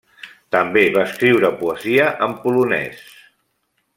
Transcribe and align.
També 0.53 0.81
va 0.95 1.03
escriure 1.09 1.51
poesia 1.61 2.09
en 2.29 2.35
polonès. 2.47 3.07